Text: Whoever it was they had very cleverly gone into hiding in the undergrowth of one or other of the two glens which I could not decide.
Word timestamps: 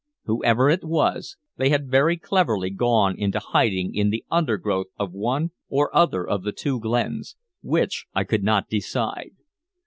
Whoever 0.25 0.67
it 0.67 0.83
was 0.83 1.37
they 1.57 1.69
had 1.69 1.87
very 1.91 2.17
cleverly 2.17 2.71
gone 2.71 3.15
into 3.15 3.37
hiding 3.37 3.93
in 3.93 4.09
the 4.09 4.25
undergrowth 4.31 4.87
of 4.97 5.11
one 5.11 5.51
or 5.69 5.95
other 5.95 6.27
of 6.27 6.41
the 6.41 6.51
two 6.51 6.79
glens 6.79 7.35
which 7.61 8.07
I 8.11 8.23
could 8.23 8.43
not 8.43 8.67
decide. 8.67 9.33